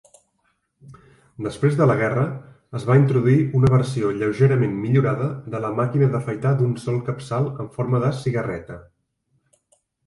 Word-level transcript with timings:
Després 1.47 1.75
de 1.81 1.87
la 1.91 1.97
guerra, 1.99 2.23
es 2.79 2.87
va 2.91 2.95
introduir 3.01 3.37
una 3.59 3.71
versió 3.75 4.09
lleugerament 4.23 4.75
millorada 4.87 5.29
de 5.55 5.63
la 5.67 5.73
màquina 5.83 6.09
d'afaitar 6.17 6.57
d'un 6.63 6.75
sol 6.89 7.01
capçal 7.11 7.53
amb 7.63 7.81
forma 7.81 8.03
de 8.09 8.13
cigarreta. 8.25 8.83